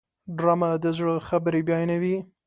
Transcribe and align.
ډرامه 0.37 0.69
د 0.83 0.85
زړه 0.97 1.13
خبرې 1.27 1.61
بیانوي 1.67 2.17